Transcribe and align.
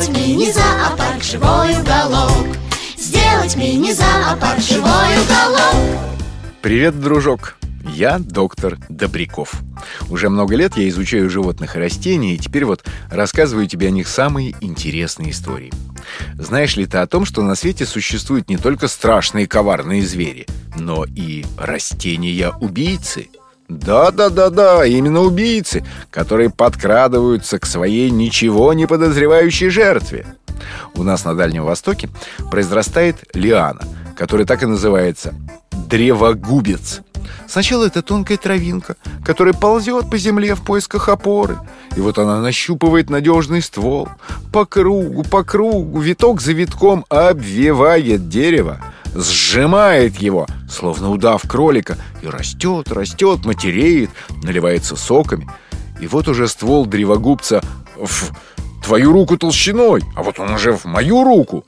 Сделать 0.00 0.16
мини-зоопарк 0.16 1.22
живой 1.22 1.78
уголок 1.78 2.46
Сделать 2.96 3.54
мини-зоопарк 3.56 4.58
живой 4.58 5.18
уголок 5.22 6.00
Привет, 6.62 6.98
дружок! 6.98 7.58
Я 7.84 8.18
доктор 8.18 8.78
Добряков. 8.88 9.52
Уже 10.08 10.30
много 10.30 10.56
лет 10.56 10.78
я 10.78 10.88
изучаю 10.88 11.28
животных 11.28 11.76
и 11.76 11.78
растения, 11.78 12.34
и 12.34 12.38
теперь 12.38 12.64
вот 12.64 12.82
рассказываю 13.10 13.66
тебе 13.66 13.88
о 13.88 13.90
них 13.90 14.08
самые 14.08 14.54
интересные 14.62 15.32
истории. 15.32 15.72
Знаешь 16.34 16.76
ли 16.76 16.86
ты 16.86 16.96
о 16.98 17.06
том, 17.06 17.26
что 17.26 17.42
на 17.42 17.54
свете 17.54 17.84
существуют 17.84 18.48
не 18.48 18.56
только 18.56 18.88
страшные 18.88 19.46
коварные 19.46 20.02
звери, 20.02 20.46
но 20.78 21.04
и 21.04 21.44
растения-убийцы? 21.58 23.28
Да-да-да-да, 23.70 24.84
именно 24.84 25.20
убийцы, 25.20 25.84
которые 26.10 26.50
подкрадываются 26.50 27.60
к 27.60 27.66
своей 27.66 28.10
ничего 28.10 28.72
не 28.72 28.86
подозревающей 28.86 29.68
жертве. 29.68 30.26
У 30.94 31.04
нас 31.04 31.24
на 31.24 31.36
Дальнем 31.36 31.64
Востоке 31.64 32.08
произрастает 32.50 33.16
лиана, 33.32 33.82
которая 34.16 34.44
так 34.44 34.64
и 34.64 34.66
называется 34.66 35.34
древогубец. 35.88 37.02
Сначала 37.46 37.86
это 37.86 38.02
тонкая 38.02 38.38
травинка, 38.38 38.96
которая 39.24 39.54
ползет 39.54 40.10
по 40.10 40.18
земле 40.18 40.56
в 40.56 40.64
поисках 40.64 41.08
опоры. 41.08 41.58
И 41.96 42.00
вот 42.00 42.18
она 42.18 42.40
нащупывает 42.40 43.08
надежный 43.08 43.62
ствол. 43.62 44.08
По 44.52 44.66
кругу, 44.66 45.22
по 45.22 45.44
кругу, 45.44 46.00
виток 46.00 46.40
за 46.40 46.52
витком 46.52 47.04
обвивает 47.08 48.28
дерево, 48.28 48.80
сжимает 49.14 50.16
его, 50.16 50.46
словно 50.68 51.10
удав 51.10 51.42
кролика, 51.46 51.96
и 52.22 52.26
растет, 52.26 52.90
растет, 52.90 53.44
матереет, 53.44 54.10
наливается 54.42 54.96
соками. 54.96 55.48
И 56.00 56.06
вот 56.06 56.28
уже 56.28 56.48
ствол 56.48 56.86
древогубца 56.86 57.62
в 57.96 58.32
твою 58.82 59.12
руку 59.12 59.36
толщиной, 59.36 60.02
а 60.16 60.22
вот 60.22 60.38
он 60.38 60.52
уже 60.52 60.72
в 60.72 60.84
мою 60.84 61.24
руку. 61.24 61.64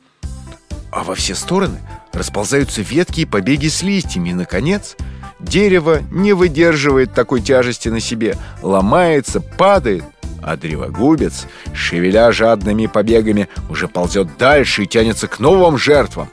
А 0.90 1.04
во 1.04 1.14
все 1.14 1.34
стороны 1.34 1.78
расползаются 2.12 2.82
ветки 2.82 3.20
и 3.22 3.26
побеги 3.26 3.68
с 3.68 3.82
листьями, 3.82 4.30
и, 4.30 4.34
наконец, 4.34 4.96
дерево 5.40 6.00
не 6.10 6.32
выдерживает 6.32 7.14
такой 7.14 7.40
тяжести 7.40 7.88
на 7.88 8.00
себе, 8.00 8.36
ломается, 8.62 9.40
падает, 9.40 10.04
а 10.42 10.56
древогубец, 10.56 11.46
шевеля 11.74 12.32
жадными 12.32 12.86
побегами, 12.86 13.48
уже 13.70 13.88
ползет 13.88 14.36
дальше 14.38 14.84
и 14.84 14.86
тянется 14.86 15.28
к 15.28 15.38
новым 15.38 15.78
жертвам. 15.78 16.28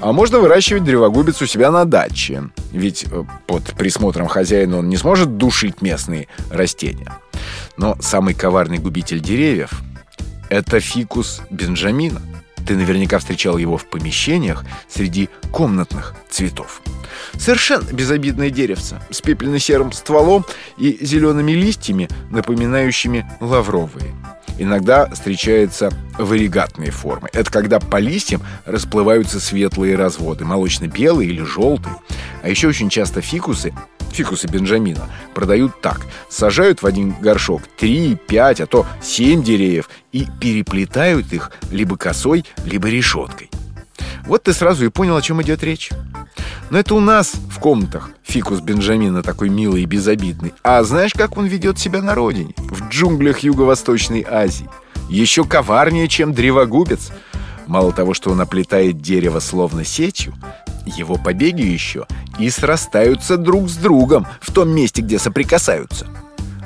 А 0.00 0.12
можно 0.12 0.38
выращивать 0.38 0.84
древогубец 0.84 1.40
у 1.40 1.46
себя 1.46 1.70
на 1.70 1.84
даче, 1.84 2.50
ведь 2.72 3.06
э, 3.10 3.24
под 3.46 3.64
присмотром 3.74 4.26
хозяина 4.26 4.78
он 4.78 4.88
не 4.88 4.96
сможет 4.96 5.36
душить 5.36 5.80
местные 5.80 6.28
растения. 6.50 7.12
Но 7.76 7.96
самый 8.00 8.34
коварный 8.34 8.78
губитель 8.78 9.20
деревьев– 9.20 9.82
это 10.50 10.80
фикус 10.80 11.40
Бенджамина– 11.50 12.20
ты 12.66 12.76
наверняка 12.76 13.18
встречал 13.18 13.58
его 13.58 13.76
в 13.76 13.86
помещениях 13.86 14.64
среди 14.88 15.28
комнатных 15.52 16.14
цветов. 16.30 16.82
Совершенно 17.34 17.92
безобидное 17.92 18.50
деревце 18.50 19.00
с 19.10 19.20
пепельно-серым 19.20 19.92
стволом 19.92 20.44
и 20.76 20.98
зелеными 21.04 21.52
листьями, 21.52 22.08
напоминающими 22.30 23.26
лавровые. 23.40 24.14
Иногда 24.56 25.06
встречаются 25.10 25.90
варигатные 26.16 26.92
формы. 26.92 27.28
Это 27.32 27.50
когда 27.50 27.80
по 27.80 27.98
листьям 27.98 28.42
расплываются 28.64 29.40
светлые 29.40 29.96
разводы, 29.96 30.44
молочно-белые 30.44 31.28
или 31.28 31.42
желтые. 31.42 31.96
А 32.42 32.48
еще 32.48 32.68
очень 32.68 32.88
часто 32.88 33.20
фикусы 33.20 33.74
фикусы 34.14 34.46
Бенджамина, 34.46 35.08
продают 35.34 35.80
так. 35.80 36.00
Сажают 36.30 36.82
в 36.82 36.86
один 36.86 37.14
горшок 37.20 37.62
3, 37.78 38.16
5, 38.26 38.60
а 38.60 38.66
то 38.66 38.86
7 39.02 39.42
деревьев 39.42 39.90
и 40.12 40.26
переплетают 40.40 41.32
их 41.32 41.50
либо 41.70 41.96
косой, 41.96 42.44
либо 42.64 42.88
решеткой. 42.88 43.50
Вот 44.26 44.44
ты 44.44 44.54
сразу 44.54 44.86
и 44.86 44.88
понял, 44.88 45.16
о 45.16 45.22
чем 45.22 45.42
идет 45.42 45.62
речь. 45.62 45.90
Но 46.70 46.78
это 46.78 46.94
у 46.94 47.00
нас 47.00 47.34
в 47.50 47.58
комнатах 47.58 48.10
фикус 48.22 48.60
Бенджамина 48.60 49.22
такой 49.22 49.50
милый 49.50 49.82
и 49.82 49.86
безобидный. 49.86 50.54
А 50.62 50.82
знаешь, 50.82 51.12
как 51.12 51.36
он 51.36 51.46
ведет 51.46 51.78
себя 51.78 52.00
на 52.00 52.14
родине? 52.14 52.54
В 52.56 52.88
джунглях 52.88 53.40
Юго-Восточной 53.40 54.24
Азии. 54.28 54.68
Еще 55.10 55.44
коварнее, 55.44 56.08
чем 56.08 56.32
древогубец. 56.32 57.10
Мало 57.66 57.92
того, 57.92 58.14
что 58.14 58.30
он 58.30 58.40
оплетает 58.40 59.00
дерево 59.00 59.40
словно 59.40 59.84
сетью, 59.84 60.34
его 60.84 61.16
побеги 61.16 61.62
еще 61.62 62.06
и 62.38 62.50
срастаются 62.50 63.36
друг 63.36 63.68
с 63.68 63.76
другом 63.76 64.26
в 64.40 64.52
том 64.52 64.70
месте, 64.70 65.02
где 65.02 65.18
соприкасаются. 65.18 66.06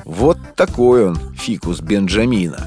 Вот 0.05 0.39
такой 0.57 1.09
он, 1.09 1.19
фикус 1.37 1.81
Бенджамина. 1.81 2.67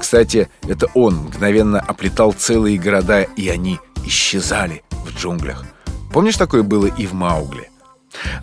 Кстати, 0.00 0.48
это 0.62 0.86
он 0.94 1.16
мгновенно 1.16 1.80
оплетал 1.80 2.32
целые 2.32 2.78
города, 2.78 3.22
и 3.22 3.48
они 3.48 3.78
исчезали 4.06 4.82
в 4.90 5.16
джунглях. 5.16 5.64
Помнишь, 6.12 6.36
такое 6.36 6.62
было 6.62 6.86
и 6.86 7.06
в 7.06 7.12
Маугле? 7.12 7.70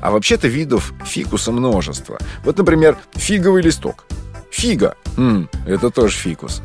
А 0.01 0.11
вообще-то 0.11 0.47
видов 0.47 0.93
фикуса 1.05 1.51
множество. 1.51 2.17
Вот, 2.43 2.57
например, 2.57 2.97
фиговый 3.15 3.61
листок. 3.61 4.05
Фига. 4.51 4.95
М, 5.17 5.49
это 5.65 5.89
тоже 5.89 6.15
фикус. 6.15 6.61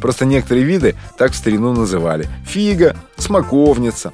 Просто 0.00 0.24
некоторые 0.24 0.64
виды 0.64 0.96
так 1.18 1.32
в 1.32 1.36
старину 1.36 1.72
называли. 1.72 2.28
Фига, 2.46 2.96
смоковница, 3.18 4.10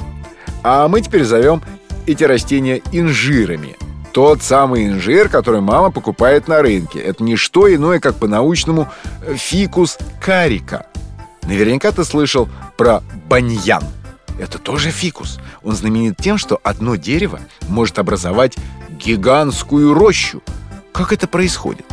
а 0.63 0.89
мы 0.89 1.01
теперь 1.01 1.25
зовем 1.25 1.63
эти 2.07 2.25
растения 2.25 2.83
инжирами. 2.93 3.77
Тот 4.13 4.43
самый 4.43 4.87
инжир, 4.89 5.29
который 5.29 5.61
мама 5.61 5.91
покупает 5.91 6.47
на 6.47 6.61
рынке. 6.61 6.99
Это 6.99 7.23
не 7.25 7.37
что 7.37 7.73
иное, 7.75 7.99
как 7.99 8.17
по-научному 8.17 8.91
э, 9.23 9.35
фикус 9.37 9.99
карика. 10.21 10.87
Наверняка 11.45 11.93
ты 11.93 12.05
слышал 12.05 12.49
про 12.77 13.03
баньян. 13.29 13.83
Это 14.39 14.59
тоже 14.59 14.91
фикус. 14.91 15.39
Он 15.63 15.75
знаменит 15.75 16.17
тем, 16.19 16.37
что 16.37 16.61
одно 16.63 16.97
дерево 16.97 17.41
может 17.69 17.99
образовать 17.99 18.57
гигантскую 18.91 19.95
рощу. 19.95 20.43
Как 20.93 21.13
это 21.13 21.27
происходит? 21.27 21.87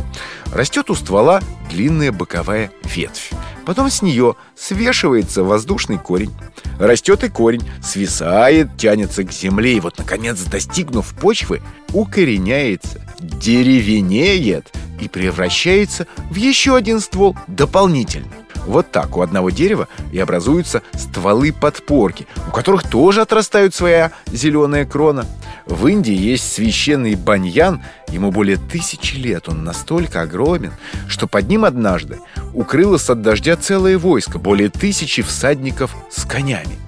Растет 0.52 0.90
у 0.90 0.94
ствола 0.94 1.40
длинная 1.70 2.12
боковая 2.12 2.70
ветвь. 2.84 3.30
Потом 3.66 3.90
с 3.90 4.02
нее 4.02 4.36
свешивается 4.56 5.44
воздушный 5.44 5.98
корень. 5.98 6.32
Растет 6.78 7.24
и 7.24 7.28
корень, 7.28 7.68
свисает, 7.82 8.76
тянется 8.76 9.24
к 9.24 9.32
земле 9.32 9.76
и 9.76 9.80
вот, 9.80 9.98
наконец, 9.98 10.40
достигнув 10.40 11.14
почвы, 11.14 11.62
укореняется, 11.92 13.00
деревенеет 13.20 14.72
и 15.00 15.08
превращается 15.08 16.06
в 16.30 16.36
еще 16.36 16.76
один 16.76 17.00
ствол 17.00 17.36
дополнительный. 17.46 18.28
Вот 18.66 18.90
так 18.90 19.16
у 19.16 19.22
одного 19.22 19.50
дерева 19.50 19.88
и 20.12 20.18
образуются 20.18 20.82
стволы 20.92 21.52
подпорки, 21.52 22.26
у 22.48 22.50
которых 22.50 22.88
тоже 22.88 23.22
отрастают 23.22 23.74
своя 23.74 24.12
зеленая 24.26 24.84
крона. 24.84 25.26
В 25.66 25.86
Индии 25.86 26.14
есть 26.14 26.52
священный 26.52 27.14
баньян, 27.14 27.82
ему 28.08 28.30
более 28.30 28.56
тысячи 28.56 29.16
лет, 29.16 29.48
он 29.48 29.64
настолько 29.64 30.22
огромен, 30.22 30.72
что 31.08 31.26
под 31.26 31.48
ним 31.48 31.64
однажды 31.64 32.18
укрылось 32.54 33.08
от 33.10 33.22
дождя 33.22 33.56
целое 33.56 33.98
войско, 33.98 34.38
более 34.38 34.68
тысячи 34.68 35.22
всадников 35.22 35.94
с 36.10 36.24
конями. 36.24 36.78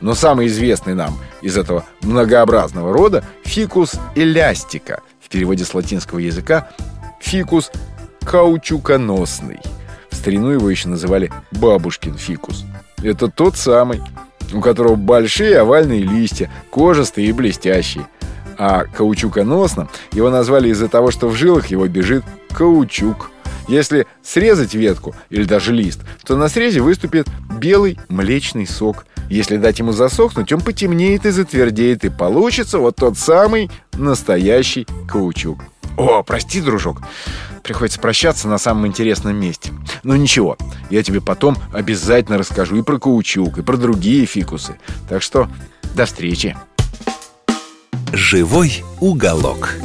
Но 0.00 0.14
самый 0.14 0.48
известный 0.48 0.94
нам 0.94 1.18
из 1.42 1.56
этого 1.56 1.84
многообразного 2.02 2.92
рода 2.92 3.24
фикус 3.44 3.94
элястика, 4.14 5.00
в 5.20 5.28
переводе 5.28 5.64
с 5.64 5.74
латинского 5.74 6.18
языка 6.18 6.68
фикус 7.20 7.70
каучуконосный– 8.24 9.60
старину 10.22 10.50
его 10.50 10.70
еще 10.70 10.88
называли 10.88 11.32
бабушкин 11.50 12.16
фикус. 12.16 12.64
Это 13.02 13.26
тот 13.26 13.56
самый, 13.56 14.00
у 14.52 14.60
которого 14.60 14.94
большие 14.94 15.58
овальные 15.58 16.02
листья, 16.02 16.48
кожистые 16.70 17.26
и 17.26 17.32
блестящие. 17.32 18.06
А 18.56 18.84
каучуконосным 18.84 19.88
его 20.12 20.30
назвали 20.30 20.68
из-за 20.68 20.86
того, 20.86 21.10
что 21.10 21.28
в 21.28 21.34
жилах 21.34 21.66
его 21.66 21.88
бежит 21.88 22.22
каучук. 22.54 23.32
Если 23.72 24.06
срезать 24.22 24.74
ветку 24.74 25.14
или 25.30 25.44
даже 25.44 25.72
лист, 25.72 26.00
то 26.26 26.36
на 26.36 26.50
срезе 26.50 26.82
выступит 26.82 27.26
белый 27.58 27.98
млечный 28.10 28.66
сок. 28.66 29.06
Если 29.30 29.56
дать 29.56 29.78
ему 29.78 29.92
засохнуть, 29.92 30.52
он 30.52 30.60
потемнеет 30.60 31.24
и 31.24 31.30
затвердеет, 31.30 32.04
и 32.04 32.10
получится 32.10 32.76
вот 32.76 32.96
тот 32.96 33.16
самый 33.16 33.70
настоящий 33.94 34.86
каучук. 35.08 35.60
О, 35.96 36.22
прости, 36.22 36.60
дружок, 36.60 37.00
приходится 37.62 37.98
прощаться 37.98 38.46
на 38.46 38.58
самом 38.58 38.86
интересном 38.86 39.36
месте. 39.36 39.72
Но 40.02 40.16
ничего, 40.16 40.58
я 40.90 41.02
тебе 41.02 41.22
потом 41.22 41.56
обязательно 41.72 42.36
расскажу 42.36 42.76
и 42.76 42.82
про 42.82 42.98
каучук, 42.98 43.56
и 43.56 43.62
про 43.62 43.78
другие 43.78 44.26
фикусы. 44.26 44.78
Так 45.08 45.22
что 45.22 45.48
до 45.94 46.04
встречи. 46.04 46.58
«Живой 48.12 48.84
уголок». 49.00 49.76